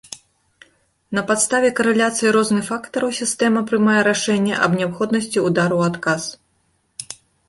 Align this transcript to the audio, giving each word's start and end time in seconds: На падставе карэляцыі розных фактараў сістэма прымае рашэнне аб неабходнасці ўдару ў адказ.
На 1.17 1.23
падставе 1.31 1.69
карэляцыі 1.79 2.31
розных 2.37 2.63
фактараў 2.69 3.11
сістэма 3.19 3.63
прымае 3.73 3.97
рашэнне 4.09 4.55
аб 4.69 4.79
неабходнасці 4.79 5.45
ўдару 5.49 5.75
ў 5.81 5.83
адказ. 5.93 6.23